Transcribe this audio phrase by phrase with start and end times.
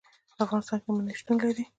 [0.35, 1.63] په افغانستان کې منی شتون لري.